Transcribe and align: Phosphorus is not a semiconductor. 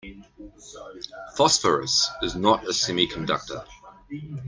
Phosphorus 1.35 2.09
is 2.23 2.33
not 2.35 2.63
a 2.63 2.69
semiconductor. 2.71 3.67